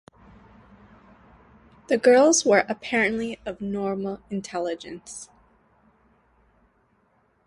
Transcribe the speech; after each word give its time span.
The 1.89 1.97
girls 1.99 2.43
were 2.43 2.65
apparently 2.67 3.37
of 3.45 3.61
normal 3.61 4.19
intelligence. 4.31 5.29